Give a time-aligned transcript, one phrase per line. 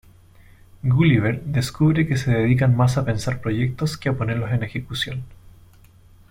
[0.83, 5.23] Gulliver descubre que se dedican más a pensar proyectos que a ponerlos en ejecución.